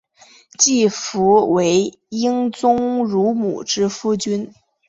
[0.57, 4.51] 季福为英宗乳母之夫君。